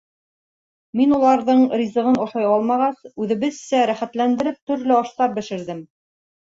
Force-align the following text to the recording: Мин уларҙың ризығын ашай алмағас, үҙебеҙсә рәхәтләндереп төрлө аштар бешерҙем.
Мин 1.01 1.13
уларҙың 1.17 1.61
ризығын 1.81 2.19
ашай 2.25 2.49
алмағас, 2.55 2.99
үҙебеҙсә 3.25 3.87
рәхәтләндереп 3.95 4.61
төрлө 4.73 5.01
аштар 5.05 5.41
бешерҙем. 5.43 5.91